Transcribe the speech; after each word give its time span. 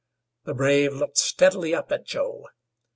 The 0.45 0.55
brave 0.55 0.93
looked 0.93 1.19
steadily 1.19 1.75
up 1.75 1.91
at 1.91 2.07
Joe. 2.07 2.47